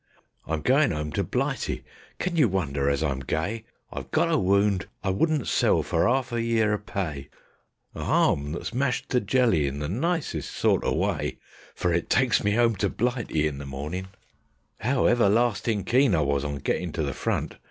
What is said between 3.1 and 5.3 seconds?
gay? I've got a wound I